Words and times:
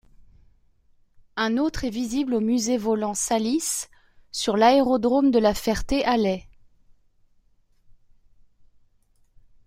Un 1.35 1.57
autre 1.57 1.83
est 1.83 1.91
visible 1.91 2.33
au 2.33 2.39
musée 2.39 2.75
volant 2.75 3.13
Salis 3.13 3.85
sur 4.31 4.57
l'aérodrome 4.57 5.29
de 5.29 5.37
La 5.37 5.53
Ferté-Alais. 5.53 6.47